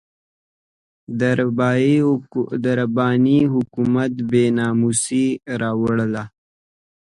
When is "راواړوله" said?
5.61-6.23